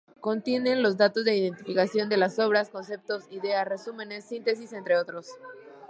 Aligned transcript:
Contienen 0.19 0.81
datos 0.97 1.25
de 1.25 1.37
identificación 1.37 2.09
de 2.09 2.17
las 2.17 2.39
obras, 2.39 2.71
conceptos, 2.71 3.25
ideas, 3.29 3.67
resúmenes, 3.67 4.25
síntesis, 4.25 4.73
entre 4.73 4.97
otros. 4.97 5.27